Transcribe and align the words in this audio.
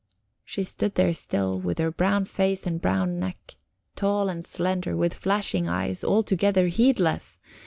She 0.43 0.63
stood 0.63 0.95
there 0.95 1.13
still, 1.13 1.59
with 1.59 1.77
her 1.77 1.91
brown 1.91 2.25
face 2.25 2.65
and 2.65 2.81
brown 2.81 3.19
neck, 3.19 3.53
tall 3.95 4.29
and 4.29 4.43
slender, 4.43 4.97
with 4.97 5.13
flashing 5.13 5.69
eyes, 5.69 6.03
altogether 6.03 6.69
heedless. 6.69 7.37